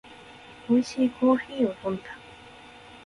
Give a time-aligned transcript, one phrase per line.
[0.67, 2.09] おいしいコーヒーを飲んだ